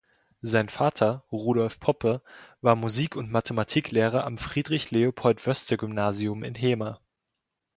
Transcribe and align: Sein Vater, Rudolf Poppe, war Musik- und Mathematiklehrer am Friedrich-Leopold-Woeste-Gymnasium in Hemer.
Sein 0.41 0.67
Vater, 0.67 1.23
Rudolf 1.31 1.79
Poppe, 1.79 2.23
war 2.59 2.75
Musik- 2.75 3.15
und 3.15 3.29
Mathematiklehrer 3.31 4.25
am 4.25 4.39
Friedrich-Leopold-Woeste-Gymnasium 4.39 6.41
in 6.43 6.55
Hemer. 6.55 6.99